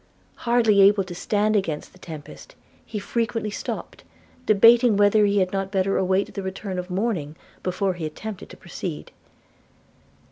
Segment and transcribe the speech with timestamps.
[0.49, 4.03] Hardly able to stand against the tempest, he frequently stopped,
[4.47, 8.57] debating whether he had not better await the return of morning before he attempted to
[8.57, 9.11] proceed.